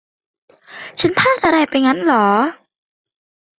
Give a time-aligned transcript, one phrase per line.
[0.99, 2.25] ฉันพลาดอะไรไปงั้นเหรอ?